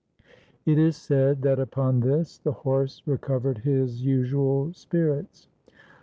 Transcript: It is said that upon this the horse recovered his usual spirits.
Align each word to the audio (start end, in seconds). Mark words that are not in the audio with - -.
It 0.65 0.79
is 0.79 0.97
said 0.97 1.43
that 1.43 1.59
upon 1.59 1.99
this 1.99 2.39
the 2.39 2.51
horse 2.51 3.03
recovered 3.05 3.59
his 3.59 4.01
usual 4.03 4.73
spirits. 4.73 5.47